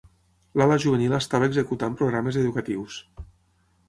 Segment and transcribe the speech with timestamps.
[0.59, 2.97] L'ala juvenil estava executant programes educatius.